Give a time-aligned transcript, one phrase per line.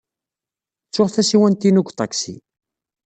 [0.87, 2.35] Ttuɣ tasiwant-inu deg uṭaksi.